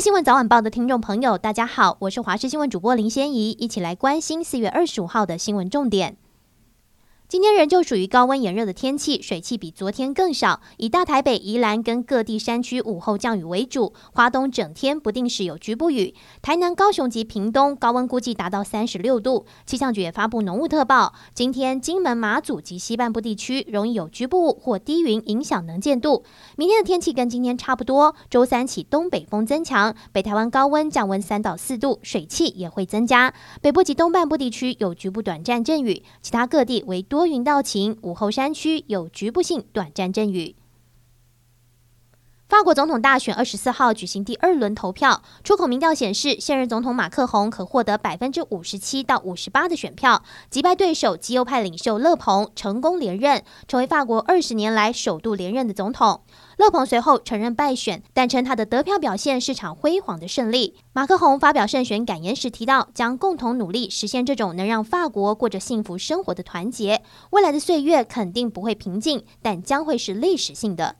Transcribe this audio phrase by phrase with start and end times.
[0.00, 6.16] 新闻早晚报的听众朋友，大家好，我是华视新闻主播林仙怡，一起来关心四月二十五号的新闻重点。
[7.28, 10.62] 今天仍旧属于高温炎热的天气，水汽比昨天更少。
[10.78, 16.14] 以大台北、宜兰跟各地山区午后降雨为主，华东整天不定时有局部雨。
[16.40, 19.44] 台南、高雄及屏东高温估计达到三十六度。
[19.66, 26.24] 气象局也发布浓雾特报，今天金门、马祖及西半部地区容易有局部雾或低云影响能见度。
[26.56, 33.34] 明天的天气跟今天差不多，周三起东北风增强，北台湾高温降温三到四度，水汽也会增加。
[33.60, 37.17] 北部及东半部地区有局部短暂阵雨，其他各地为多。
[37.18, 40.54] 多云到晴，午后山区有局部性短暂阵雨。
[42.48, 56.22] 法国总统大选二十四号举行第二轮投票，出口民调显示，现任总统马克宏可获得百分之五十七到五十八的选票，击败对手极右派领袖勒庞，成功连任，成为法国二十年来首度连任的总统。
[56.56, 60.74] 勒庞随后承认败选，但称他的得票表现是场辉煌的胜利。
[60.94, 67.02] 马克宏发表胜选感言时提到，将共同努力实现这种能让法国过着幸福生活的团结。
[67.28, 70.96] 未来的岁月肯定不会平静，但将会是历史性的。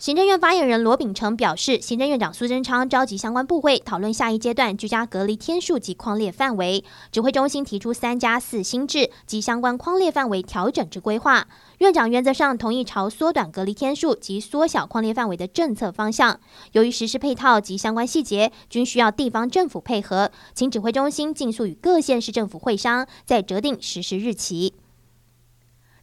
[0.00, 6.82] 行政院发言人罗秉成表示，行政院长苏贞昌召集相关部会讨论下一阶段居家隔离天数及框列范围。
[7.12, 11.46] 指挥中心提出三加四新制及相关框列范围调整之规划。
[11.80, 16.40] 院长原则上同意朝缩短隔离天数及缩小框列范围的政策方向。
[16.72, 24.72] 由于实施配套及相关细节均需要地方政府配合，请指挥中心尽速与各县市政府会商，再择定实施日期。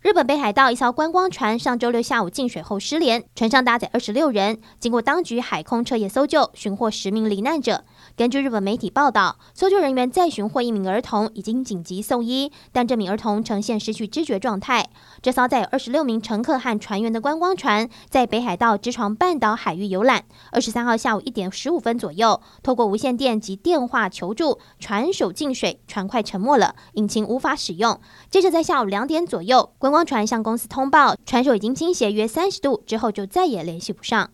[0.01, 4.59] 日本北海道一艘观光船上周六下午进水后失联，船上搭载二十六人。
[4.79, 7.83] 经过当局海空彻夜搜救，寻获十名罹难者。
[8.15, 14.87] 根据日本媒体报道，搜救人员再寻获一名儿童，已经紧急送医，但这名儿童呈现失去知觉状态。
[15.23, 20.25] 这艘载有二十六名乘客和船员的观光船，在北海道知床半岛海域游览。
[20.51, 27.99] 二十三号下午一点十五分左右，透过无线电及电话求助，船首进水，船快沉没了，引擎无法使用。
[28.29, 34.31] 接着在下午两点左右，观光船向公司通报，船首已经倾斜约三十度，之后就再也联系不上。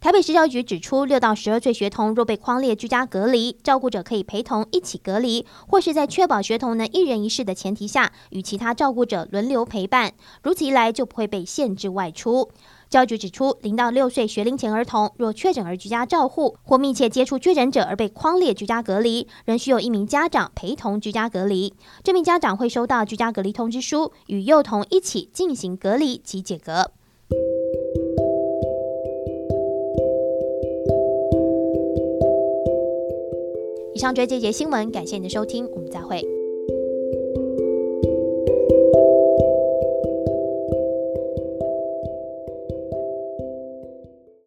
[0.00, 12.50] 台北市教育局指出，六到十二岁学童若被框列居家隔离，照顾者可以陪同一起隔离，或是在确保学童能一人一室的前提下，与其他照顾者轮流陪伴，如此一来就不会被限制外出。
[12.90, 21.74] 教育局指出，零到六岁学龄前儿童若确诊而居家照护，或密切接触确诊者而被框列居家隔离，仍需有一名家长陪同居家隔离。
[22.02, 26.90] 这名家长会收到居家隔离通知书，与幼童一起进行隔离及解隔。
[33.94, 36.37] 以上这节新闻，感谢您的收听，我们再会。